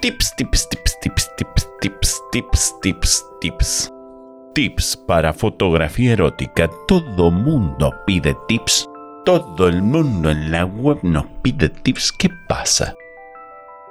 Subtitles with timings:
[0.00, 3.92] Tips, tips, tips, tips, tips, tips, tips, tips, tips.
[4.54, 6.70] Tips para fotografía erótica.
[6.86, 8.88] Todo mundo pide tips.
[9.24, 12.12] Todo el mundo en la web nos pide tips.
[12.12, 12.94] ¿Qué pasa?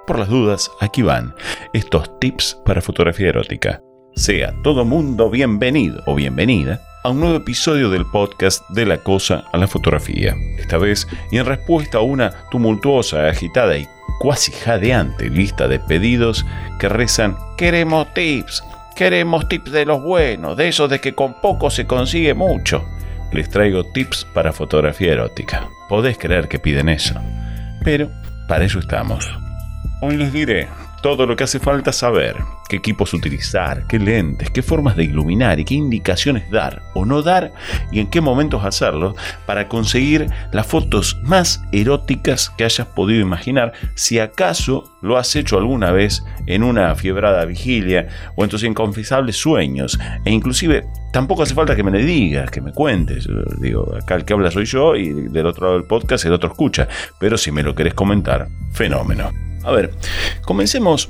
[0.05, 1.35] Por las dudas, aquí van
[1.73, 3.81] estos tips para fotografía erótica.
[4.15, 9.43] Sea todo mundo bienvenido o bienvenida a un nuevo episodio del podcast de la cosa
[9.51, 10.33] a la fotografía.
[10.57, 13.85] Esta vez, y en respuesta a una tumultuosa, agitada y
[14.19, 16.45] cuasi jadeante lista de pedidos
[16.79, 18.63] que rezan queremos tips,
[18.95, 22.85] queremos tips de los buenos, de esos de que con poco se consigue mucho.
[23.31, 25.67] Les traigo tips para fotografía erótica.
[25.89, 27.15] Podés creer que piden eso.
[27.83, 28.09] Pero
[28.47, 29.29] para eso estamos.
[30.01, 30.67] Hoy les diré
[31.01, 32.35] todo lo que hace falta saber,
[32.69, 37.21] qué equipos utilizar, qué lentes, qué formas de iluminar y qué indicaciones dar o no
[37.21, 37.53] dar
[37.91, 39.15] y en qué momentos hacerlo
[39.45, 45.57] para conseguir las fotos más eróticas que hayas podido imaginar si acaso lo has hecho
[45.57, 49.99] alguna vez en una fiebrada vigilia o en tus inconfesables sueños.
[50.25, 53.27] E inclusive tampoco hace falta que me le digas, que me cuentes,
[53.59, 56.49] digo, acá el que habla soy yo y del otro lado del podcast el otro
[56.49, 56.87] escucha,
[57.19, 59.31] pero si me lo querés comentar, fenómeno.
[59.67, 59.91] A ver,
[60.45, 61.09] comencemos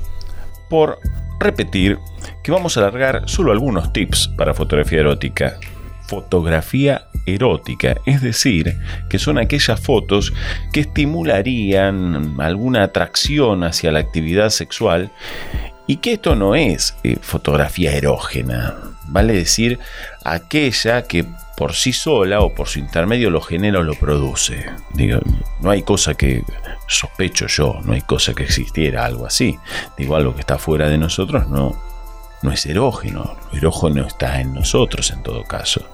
[0.68, 0.98] por
[1.38, 1.96] repetir
[2.42, 5.60] que vamos a alargar solo algunos tips para fotografía erótica.
[6.08, 8.76] Fotografía erótica, es decir,
[9.08, 10.32] que son aquellas fotos
[10.72, 15.12] que estimularían alguna atracción hacia la actividad sexual
[15.88, 19.80] y que esto no es eh, fotografía erógena, vale decir
[20.22, 21.24] aquella que
[21.56, 24.66] por sí sola o por su intermedio lo genera o lo produce.
[25.60, 26.44] No hay cosa que
[26.86, 29.58] sospecho yo, no hay cosa que existiera algo así.
[29.96, 31.82] Digo, algo que está fuera de nosotros no,
[32.42, 35.88] no es erógeno, lo erógeno está en nosotros en todo caso.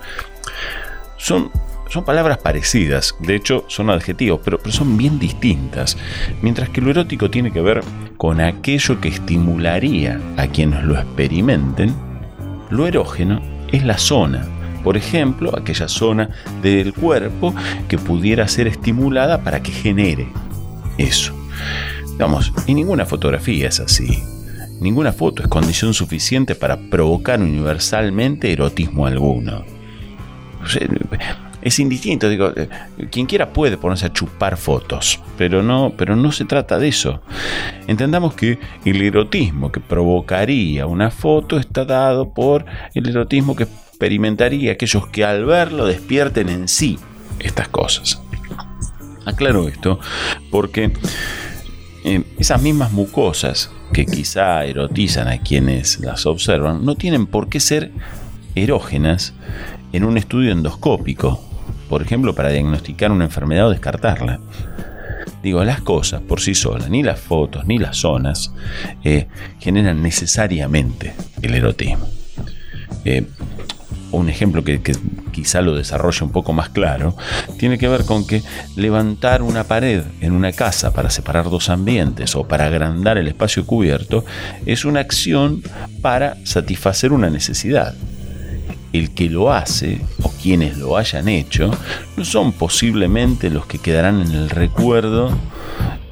[1.16, 1.50] Son,
[1.88, 5.96] son palabras parecidas, de hecho son adjetivos, pero, pero son bien distintas.
[6.42, 7.82] Mientras que lo erótico tiene que ver
[8.16, 11.94] con aquello que estimularía a quienes lo experimenten,
[12.70, 14.46] lo erógeno es la zona
[14.84, 16.28] por ejemplo, aquella zona
[16.62, 17.54] del cuerpo
[17.88, 20.28] que pudiera ser estimulada para que genere
[20.98, 21.34] eso.
[22.18, 24.22] Vamos, y ninguna fotografía es así.
[24.80, 29.64] Ninguna foto es condición suficiente para provocar universalmente erotismo alguno.
[31.64, 32.68] Es indistinto, digo, eh,
[33.10, 37.22] quien quiera puede ponerse a chupar fotos, pero no, pero no se trata de eso.
[37.86, 44.72] Entendamos que el erotismo que provocaría una foto está dado por el erotismo que experimentaría
[44.72, 46.98] aquellos que al verlo despierten en sí
[47.40, 48.20] estas cosas.
[49.24, 49.98] Aclaro esto
[50.50, 50.92] porque
[52.04, 57.60] eh, esas mismas mucosas que quizá erotizan a quienes las observan no tienen por qué
[57.60, 57.92] ser
[58.54, 59.32] erógenas
[59.92, 61.40] en un estudio endoscópico,
[61.88, 64.40] por ejemplo, para diagnosticar una enfermedad o descartarla.
[65.42, 68.52] Digo, las cosas por sí solas, ni las fotos, ni las zonas,
[69.04, 69.28] eh,
[69.60, 72.08] generan necesariamente el erotismo.
[73.04, 73.26] Eh,
[74.10, 74.80] un ejemplo que,
[75.32, 77.16] quizá lo desarrolle un poco más claro,
[77.58, 78.42] tiene que ver con que
[78.76, 83.66] levantar una pared en una casa para separar dos ambientes o para agrandar el espacio
[83.66, 84.24] cubierto
[84.66, 85.62] es una acción
[86.00, 87.94] para satisfacer una necesidad.
[88.94, 91.72] El que lo hace o quienes lo hayan hecho
[92.16, 95.36] no son posiblemente los que quedarán en el recuerdo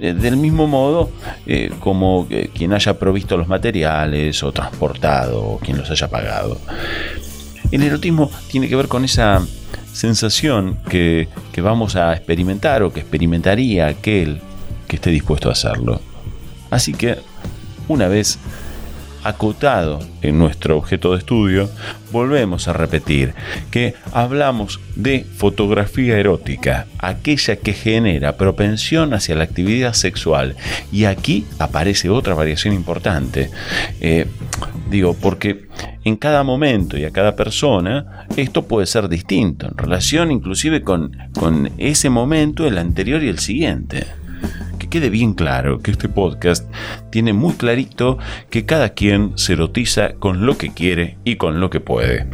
[0.00, 1.12] eh, del mismo modo
[1.46, 6.58] eh, como eh, quien haya provisto los materiales o transportado o quien los haya pagado.
[7.70, 9.46] El erotismo tiene que ver con esa
[9.92, 11.28] sensación que,
[11.58, 14.40] vamos a experimentar o que experimentaría aquel
[14.88, 16.00] que esté dispuesto a hacerlo.
[16.68, 17.18] Así que,
[17.86, 18.40] una vez
[19.24, 21.70] acotado en nuestro objeto de estudio,
[22.10, 23.34] volvemos a repetir
[23.70, 30.56] que hablamos de fotografía erótica, aquella que genera propensión hacia la actividad sexual.
[30.90, 33.50] Y aquí aparece otra variación importante.
[34.00, 34.26] Eh,
[34.90, 35.66] digo, porque
[36.04, 41.16] en cada momento y a cada persona esto puede ser distinto, en relación inclusive con,
[41.38, 44.06] con ese momento, el anterior y el siguiente
[44.92, 46.70] quede bien claro que este podcast
[47.08, 48.18] tiene muy clarito
[48.50, 52.26] que cada quien se erotiza con lo que quiere y con lo que puede.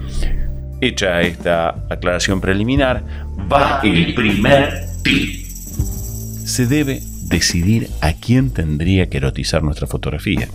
[0.81, 3.05] Hecha esta aclaración preliminar,
[3.50, 5.46] va el primer tip.
[5.46, 10.49] Se debe decidir a quién tendría que erotizar nuestra fotografía.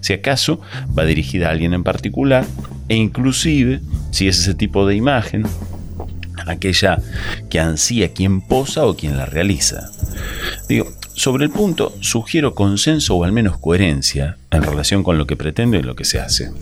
[0.00, 0.60] Si acaso
[0.96, 2.44] va dirigida a alguien en particular
[2.90, 3.80] e inclusive
[4.10, 5.44] si es ese tipo de imagen,
[6.46, 6.98] aquella
[7.48, 9.90] que ansía quien posa o quien la realiza.
[10.68, 15.34] Digo, sobre el punto, sugiero consenso o al menos coherencia en relación con lo que
[15.34, 16.52] pretende y lo que se hace.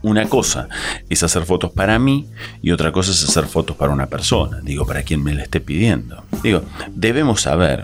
[0.00, 0.68] Una cosa
[1.10, 2.28] es hacer fotos para mí
[2.62, 5.60] y otra cosa es hacer fotos para una persona, digo, para quien me la esté
[5.60, 6.22] pidiendo.
[6.42, 6.62] Digo,
[6.94, 7.82] debemos saber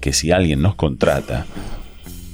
[0.00, 1.46] que si alguien nos contrata,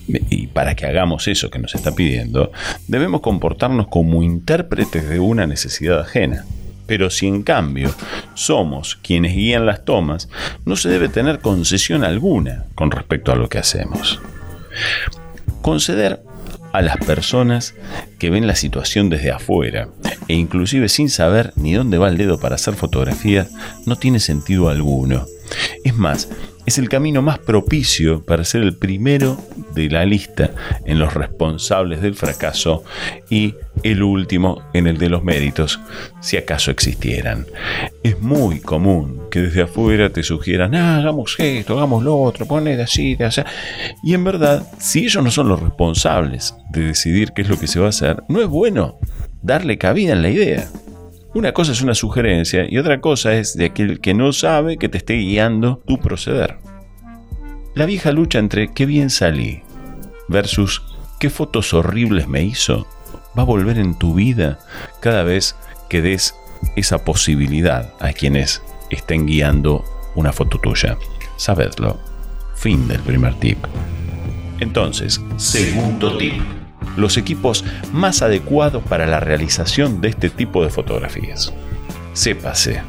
[0.06, 2.52] y para que hagamos eso que nos está pidiendo,
[2.88, 6.46] debemos comportarnos como intérpretes de una necesidad ajena.
[6.86, 7.94] Pero si en cambio
[8.34, 10.28] somos quienes guían las tomas,
[10.64, 14.20] no se debe tener concesión alguna con respecto a lo que hacemos.
[15.62, 16.22] Conceder
[16.72, 17.74] a las personas
[18.18, 19.88] que ven la situación desde afuera
[20.26, 23.48] e inclusive sin saber ni dónde va el dedo para hacer fotografías
[23.86, 25.26] no tiene sentido alguno.
[25.84, 26.28] Es más,
[26.66, 29.38] es el camino más propicio para ser el primero
[29.74, 30.50] de la lista
[30.84, 32.84] en los responsables del fracaso
[33.28, 35.80] y el último en el de los méritos,
[36.20, 37.46] si acaso existieran.
[38.02, 42.80] Es muy común que desde afuera te sugieran, ah, hagamos esto, hagamos lo otro, poned
[42.80, 43.46] así, de allá.
[44.02, 47.66] Y en verdad, si ellos no son los responsables de decidir qué es lo que
[47.66, 48.98] se va a hacer, no es bueno
[49.42, 50.68] darle cabida en la idea.
[51.34, 54.88] Una cosa es una sugerencia y otra cosa es de aquel que no sabe que
[54.88, 56.58] te esté guiando tu proceder.
[57.74, 59.62] La vieja lucha entre qué bien salí
[60.28, 60.82] versus
[61.18, 62.86] qué fotos horribles me hizo
[63.36, 64.60] va a volver en tu vida
[65.00, 65.56] cada vez
[65.88, 66.36] que des
[66.76, 69.84] esa posibilidad a quienes estén guiando
[70.14, 70.96] una foto tuya.
[71.36, 71.98] Sabedlo.
[72.54, 73.58] Fin del primer tip.
[74.60, 76.63] Entonces, segundo tip
[76.96, 81.52] los equipos más adecuados para la realización de este tipo de fotografías.
[82.12, 82.82] Sépase,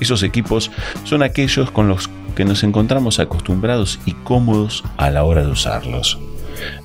[0.00, 0.70] esos equipos
[1.04, 6.18] son aquellos con los que nos encontramos acostumbrados y cómodos a la hora de usarlos.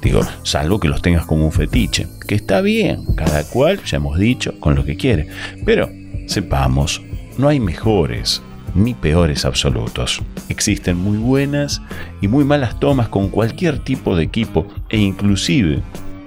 [0.01, 4.17] Digo, salvo que los tengas como un fetiche, que está bien, cada cual, ya hemos
[4.17, 5.27] dicho, con lo que quiere.
[5.65, 5.89] Pero
[6.27, 7.01] sepamos,
[7.37, 8.41] no hay mejores
[8.75, 10.21] ni peores absolutos.
[10.49, 11.81] Existen muy buenas
[12.21, 15.81] y muy malas tomas con cualquier tipo de equipo e inclusive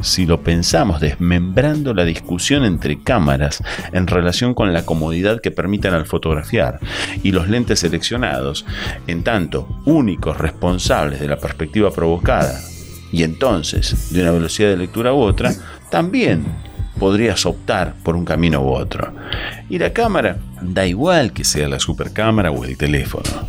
[0.04, 3.62] si lo pensamos desmembrando la discusión entre cámaras
[3.92, 6.78] en relación con la comodidad que permiten al fotografiar
[7.22, 8.66] y los lentes seleccionados,
[9.06, 12.60] en tanto únicos responsables de la perspectiva provocada,
[13.10, 15.52] y entonces de una velocidad de lectura u otra,
[15.90, 16.44] también
[16.98, 19.12] podrías optar por un camino u otro.
[19.70, 23.48] Y la cámara, da igual que sea la supercámara o el teléfono.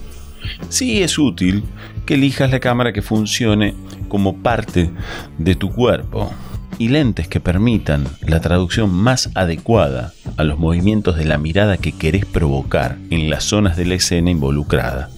[0.69, 1.63] Sí es útil
[2.05, 3.75] que elijas la cámara que funcione
[4.07, 4.89] como parte
[5.37, 6.31] de tu cuerpo
[6.77, 11.91] y lentes que permitan la traducción más adecuada a los movimientos de la mirada que
[11.91, 15.09] querés provocar en las zonas de la escena involucrada,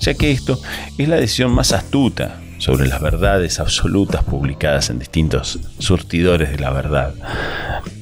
[0.00, 0.60] ya que esto
[0.96, 6.70] es la decisión más astuta sobre las verdades absolutas publicadas en distintos surtidores de la
[6.70, 7.14] verdad.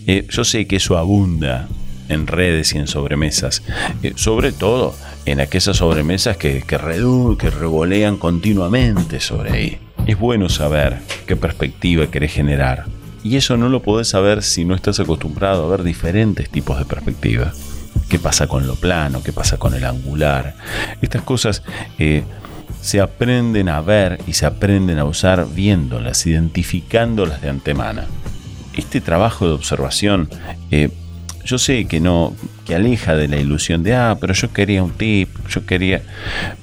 [0.07, 1.69] Eh, yo sé que eso abunda
[2.09, 3.63] en redes y en sobremesas,
[4.03, 4.95] eh, sobre todo
[5.27, 6.79] en aquellas sobremesas que, que,
[7.39, 9.79] que revolean continuamente sobre ahí.
[10.07, 12.87] Es bueno saber qué perspectiva querés generar.
[13.27, 16.85] Y eso no lo podés saber si no estás acostumbrado a ver diferentes tipos de
[16.85, 17.53] perspectiva.
[18.09, 19.21] ¿Qué pasa con lo plano?
[19.21, 20.55] ¿Qué pasa con el angular?
[21.03, 21.65] Estas cosas
[21.99, 22.23] eh,
[22.81, 28.03] se aprenden a ver y se aprenden a usar viéndolas, identificándolas de antemano.
[28.75, 30.31] Este trabajo de observación,
[30.71, 30.91] eh,
[31.45, 32.33] yo sé que no,
[32.65, 36.01] que aleja de la ilusión de, ah, pero yo quería un tip, yo quería,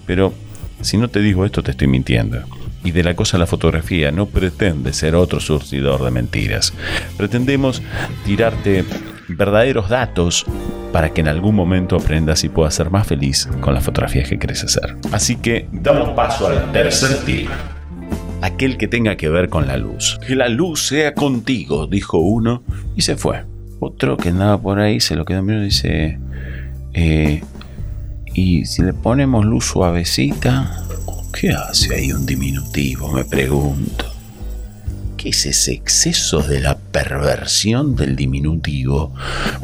[0.05, 0.33] pero
[0.79, 2.41] si no te digo esto te estoy mintiendo
[2.83, 6.73] y de la cosa la fotografía no pretende ser otro surtidor de mentiras.
[7.17, 7.81] Pretendemos
[8.25, 8.85] tirarte
[9.27, 10.45] verdaderos datos
[10.91, 14.37] para que en algún momento aprendas y puedas ser más feliz con las fotografías que
[14.37, 14.95] quieres hacer.
[15.11, 17.49] Así que damos paso al tercer tip.
[18.41, 20.19] Aquel que tenga que ver con la luz.
[20.27, 22.61] Que la luz sea contigo, dijo uno
[22.95, 23.43] y se fue.
[23.79, 26.19] Otro que andaba por ahí se lo quedó mirando y dice,
[26.93, 27.41] eh,
[28.33, 30.83] y si le ponemos luz suavecita,
[31.33, 33.11] ¿Qué hace ahí un diminutivo?
[33.11, 34.05] Me pregunto.
[35.17, 39.13] ¿Qué es ese exceso de la perversión del diminutivo?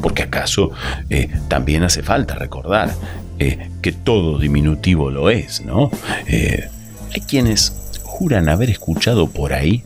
[0.02, 0.72] Porque acaso
[1.08, 2.92] eh, también hace falta recordar
[3.38, 5.90] eh, que todo diminutivo lo es, ¿no?
[6.26, 6.68] Eh,
[7.14, 7.72] hay quienes
[8.02, 9.84] juran haber escuchado por ahí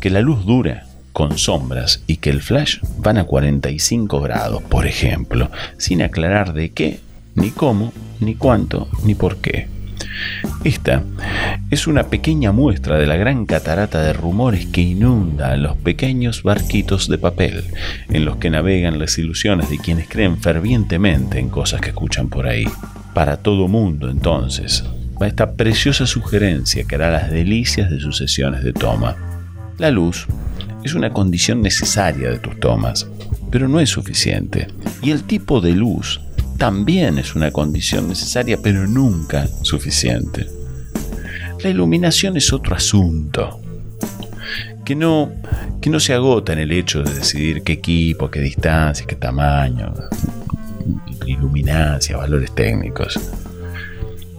[0.00, 4.86] que la luz dura con sombras y que el flash van a 45 grados, por
[4.86, 7.00] ejemplo, sin aclarar de qué,
[7.34, 9.77] ni cómo, ni cuánto, ni por qué.
[10.64, 11.02] Esta
[11.70, 17.08] es una pequeña muestra de la gran catarata de rumores que inunda los pequeños barquitos
[17.08, 17.64] de papel
[18.08, 22.46] en los que navegan las ilusiones de quienes creen fervientemente en cosas que escuchan por
[22.46, 22.66] ahí.
[23.14, 24.84] Para todo mundo, entonces,
[25.20, 29.16] va esta preciosa sugerencia que hará las delicias de sus sesiones de toma.
[29.78, 30.26] La luz
[30.84, 33.08] es una condición necesaria de tus tomas,
[33.50, 34.68] pero no es suficiente.
[35.02, 36.20] Y el tipo de luz
[36.58, 40.46] también es una condición necesaria, pero nunca suficiente.
[41.62, 43.60] La iluminación es otro asunto,
[44.84, 45.30] que no,
[45.80, 49.94] que no se agota en el hecho de decidir qué equipo, qué distancia, qué tamaño,
[51.26, 53.18] iluminancia, valores técnicos.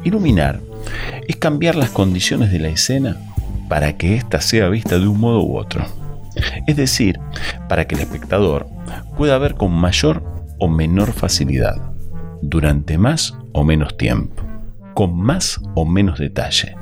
[0.04, 0.60] Iluminar
[1.28, 3.18] es cambiar las condiciones de la escena
[3.70, 5.86] para que ésta sea vista de un modo u otro.
[6.68, 7.20] Es decir,
[7.68, 8.68] para que el espectador
[9.18, 10.24] pueda ver con mayor
[10.58, 11.90] o menor facilidad,
[12.42, 14.44] durante más o menos tiempo,
[14.94, 16.76] con más o menos detalle,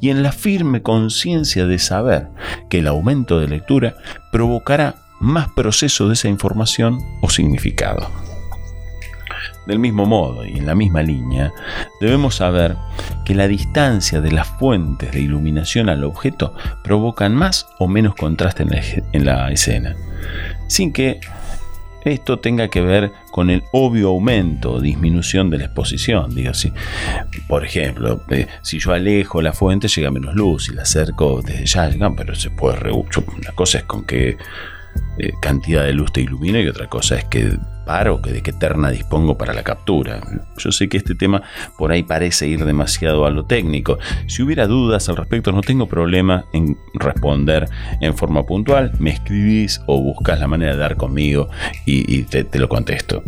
[0.00, 2.28] y en la firme conciencia de saber
[2.68, 3.96] que el aumento de lectura
[4.30, 8.10] provocará más proceso de esa información o significado.
[9.66, 11.52] Del mismo modo y en la misma línea,
[12.00, 12.76] debemos saber
[13.24, 18.64] que la distancia de las fuentes de iluminación al objeto provocan más o menos contraste
[19.12, 19.94] en la, escena,
[20.66, 21.20] sin que
[22.04, 26.34] esto tenga que ver con el obvio aumento o disminución de la exposición.
[26.34, 26.72] Digo, si,
[27.48, 31.66] por ejemplo, eh, si yo alejo la fuente llega menos luz, y la acerco desde
[31.66, 33.24] ya, pero se puede reducir.
[33.36, 34.36] Una cosa es con que
[35.18, 38.52] eh, cantidad de luz te ilumina y otra cosa es que paro, que de qué
[38.52, 40.20] terna dispongo para la captura.
[40.56, 41.42] Yo sé que este tema
[41.76, 43.98] por ahí parece ir demasiado a lo técnico.
[44.26, 47.68] Si hubiera dudas al respecto, no tengo problema en responder
[48.00, 48.92] en forma puntual.
[48.98, 51.48] Me escribís o buscas la manera de dar conmigo
[51.84, 53.22] y, te, lo contesto.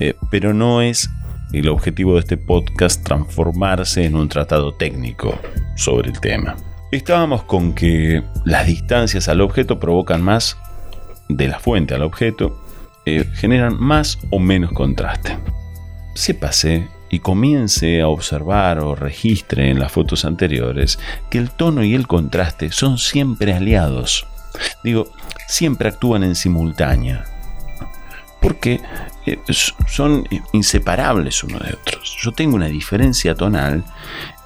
[0.00, 1.08] Eh, pero no es
[1.52, 5.38] el objetivo de este podcast transformarse en un tratado técnico
[5.76, 6.56] sobre el tema.
[6.90, 10.58] Estábamos con que las distancias al objeto provocan más
[11.36, 12.62] de la fuente al objeto
[13.04, 15.38] eh, generan más o menos contraste.
[16.14, 20.98] Se pase y comience a observar o registre en las fotos anteriores
[21.30, 24.26] que el tono y el contraste son siempre aliados.
[24.84, 25.10] Digo,
[25.48, 27.24] siempre actúan en simultánea.
[28.40, 28.80] Porque
[29.26, 29.38] eh,
[29.86, 32.16] son inseparables uno de otros.
[32.20, 33.84] Yo tengo una diferencia tonal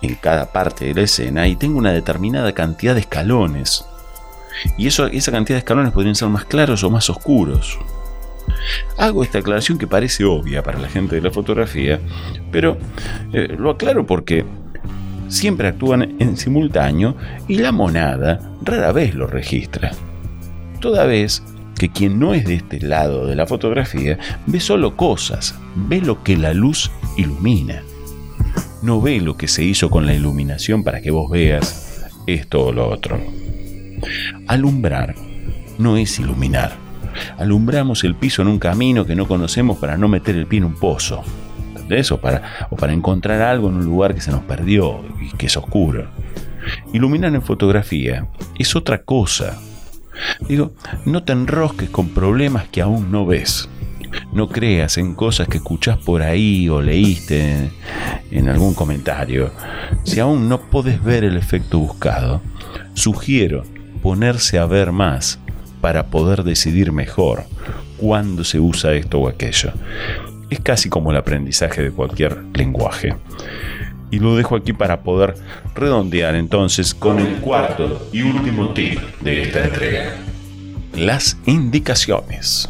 [0.03, 3.85] en cada parte de la escena y tengo una determinada cantidad de escalones
[4.77, 7.79] y eso, esa cantidad de escalones podrían ser más claros o más oscuros.
[8.97, 12.01] Hago esta aclaración que parece obvia para la gente de la fotografía,
[12.51, 12.79] pero
[13.33, 14.45] eh, lo aclaro porque
[15.29, 17.17] siempre actúan en simultáneo
[17.49, 19.93] y la monada rara vez lo registra.
[20.81, 21.43] Toda vez
[21.79, 26.23] que quien no es de este lado de la fotografía ve solo cosas, ve lo
[26.23, 27.83] que la luz ilumina.
[28.83, 32.73] No ve lo que se hizo con la iluminación para que vos veas esto o
[32.73, 33.21] lo otro.
[34.47, 35.15] Alumbrar
[35.79, 36.73] no es iluminar.
[37.39, 40.67] Alumbramos el piso en un camino que no conocemos para no meter el pie en
[40.67, 41.23] un pozo.
[41.69, 42.13] ¿Entendés?
[42.13, 45.47] O para, o para encontrar algo en un lugar que se nos perdió y que
[45.47, 46.09] es oscuro.
[46.93, 49.59] Iluminar en fotografía es otra cosa.
[50.49, 50.73] Digo,
[51.05, 53.69] no te enrosques con problemas que aún no ves.
[54.33, 57.71] No creas en cosas que escuchás por ahí o leíste
[58.31, 59.51] en algún comentario.
[60.05, 62.41] Si aún no podés ver el efecto buscado,
[62.95, 63.65] sugiero
[64.07, 65.41] ponerse a ver más
[65.81, 67.43] para poder decidir mejor
[67.97, 69.73] cuándo se usa esto o aquello.
[70.49, 73.17] Es casi como el aprendizaje de cualquier lenguaje.
[74.13, 75.35] Y lo dejo aquí para poder
[75.75, 80.15] redondear entonces con el cuarto y último tip de esta entrega.
[80.95, 82.69] Las indicaciones.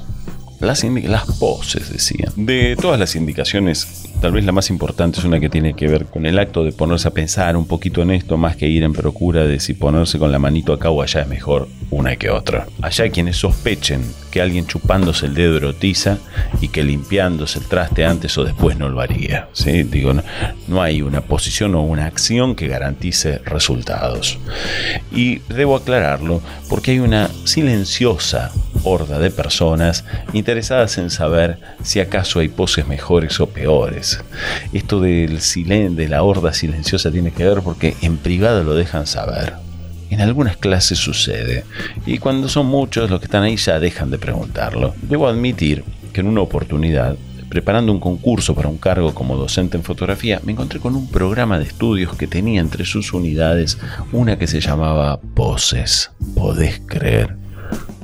[0.60, 2.32] Las, las poses, decía.
[2.34, 6.06] De todas las indicaciones Tal vez la más importante es una que tiene que ver
[6.06, 8.92] con el acto de ponerse a pensar un poquito en esto más que ir en
[8.92, 12.66] procura de si ponerse con la manito acá o allá es mejor una que otra.
[12.82, 16.18] Allá quienes sospechen que alguien chupándose el dedo erotiza
[16.60, 19.48] y que limpiándose el traste antes o después no lo haría.
[19.52, 19.82] ¿sí?
[19.82, 20.12] Digo,
[20.66, 24.38] no, hay una posición o una acción que garantice resultados.
[25.12, 28.50] Y debo aclararlo porque hay una silenciosa
[28.86, 34.05] horda de personas interesadas en saber si acaso hay poses mejores o peores.
[34.72, 35.40] Esto del
[35.96, 39.54] de la horda silenciosa tiene que ver porque en privado lo dejan saber.
[40.10, 41.64] En algunas clases sucede,
[42.06, 44.94] y cuando son muchos los que están ahí ya dejan de preguntarlo.
[45.02, 45.82] Debo admitir
[46.12, 47.16] que en una oportunidad
[47.48, 51.58] preparando un concurso para un cargo como docente en fotografía, me encontré con un programa
[51.58, 53.78] de estudios que tenía entre sus unidades
[54.12, 56.10] una que se llamaba Poses.
[56.34, 57.36] ¿Podés creer?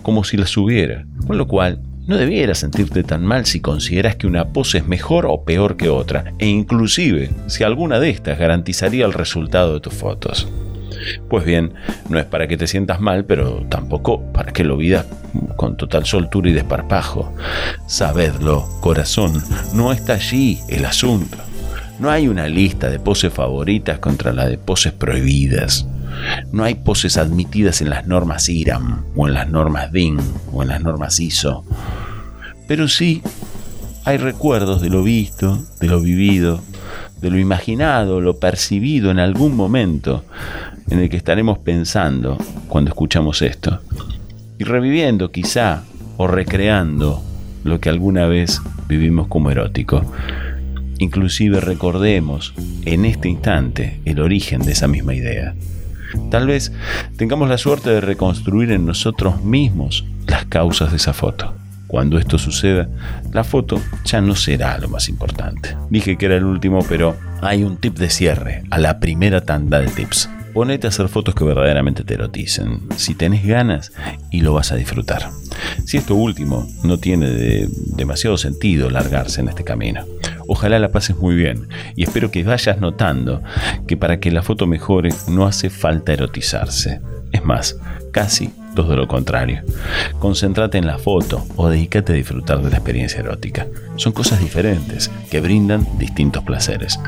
[0.02, 1.80] como si las hubiera, con lo cual
[2.12, 5.88] no debieras sentirte tan mal si consideras que una pose es mejor o peor que
[5.88, 10.47] otra, e inclusive si alguna de estas garantizaría el resultado de tus fotos.
[11.31, 11.73] Pues bien,
[12.11, 15.07] no es para que te sientas mal, pero tampoco para que lo vidas
[15.57, 17.33] con total soltura y desparpajo.
[17.87, 19.42] Sabedlo, corazón,
[19.73, 21.38] no está allí el asunto.
[21.99, 25.87] No hay una lista de poses favoritas contra la de poses prohibidas.
[26.52, 30.19] No hay poses admitidas en las normas IRAM o en las normas DIN
[30.52, 31.64] o en las normas ISO.
[32.69, 33.23] Pero sí
[34.04, 36.61] hay recuerdos de lo visto, de lo vivido,
[37.21, 40.25] de lo imaginado, lo percibido en algún momento
[40.90, 42.37] en el que estaremos pensando
[42.69, 43.81] cuando escuchamos esto.
[44.59, 45.85] Y reviviendo quizá
[46.16, 47.23] o recreando
[47.64, 50.02] lo que alguna vez vivimos como erótico.
[50.99, 52.54] Inclusive recordemos
[52.85, 55.54] en este instante el origen de esa misma idea.
[56.31, 56.73] Tal vez
[57.16, 61.54] tengamos la suerte de reconstruir en nosotros mismos las causas de esa foto.
[61.87, 62.88] Cuando esto suceda,
[63.33, 65.76] la foto ya no será lo más importante.
[65.90, 69.78] Dije que era el último, pero hay un tip de cierre a la primera tanda
[69.78, 70.31] de tips.
[70.52, 73.92] Ponete a hacer fotos que verdaderamente te eroticen, si tenés ganas,
[74.30, 75.30] y lo vas a disfrutar.
[75.87, 80.04] Si esto último no tiene demasiado sentido largarse en este camino.
[80.47, 83.42] Ojalá la pases muy bien y espero que vayas notando
[83.87, 87.00] que para que la foto mejore no hace falta erotizarse.
[87.32, 87.78] Es más,
[88.12, 89.62] casi todo lo contrario.
[90.18, 93.66] Concéntrate en la foto o dedícate a disfrutar de la experiencia erótica.
[93.97, 96.99] Son cosas diferentes que brindan distintos placeres.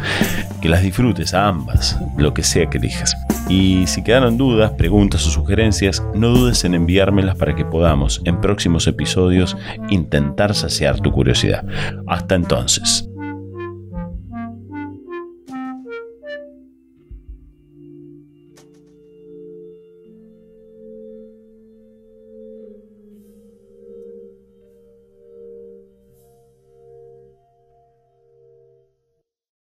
[0.63, 3.15] Que las disfrutes a ambas, lo que sea que elijas.
[3.49, 8.41] Y si quedaron dudas, preguntas o sugerencias, no dudes en enviármelas para que podamos en
[8.41, 9.57] próximos episodios
[9.91, 11.65] intentar saciar tu curiosidad.
[12.07, 13.09] Hasta entonces.